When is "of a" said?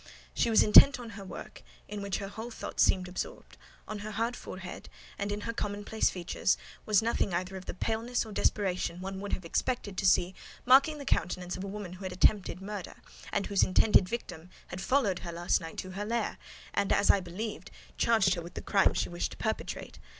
11.55-11.67